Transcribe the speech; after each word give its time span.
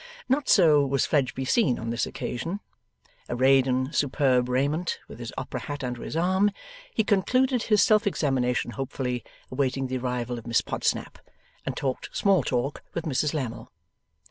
Not 0.27 0.49
so 0.49 0.83
was 0.83 1.05
Fledgeby 1.05 1.45
seen 1.45 1.77
on 1.77 1.91
this 1.91 2.07
occasion. 2.07 2.59
Arrayed 3.29 3.67
in 3.67 3.93
superb 3.93 4.49
raiment, 4.49 4.97
with 5.07 5.19
his 5.19 5.31
opera 5.37 5.59
hat 5.59 5.83
under 5.83 6.01
his 6.01 6.17
arm, 6.17 6.49
he 6.91 7.03
concluded 7.03 7.61
his 7.61 7.83
self 7.83 8.07
examination 8.07 8.71
hopefully, 8.71 9.23
awaited 9.51 9.89
the 9.89 9.99
arrival 9.99 10.39
of 10.39 10.47
Miss 10.47 10.61
Podsnap, 10.61 11.19
and 11.67 11.77
talked 11.77 12.09
small 12.17 12.41
talk 12.41 12.81
with 12.95 13.05
Mrs 13.05 13.35
Lammle. 13.35 13.71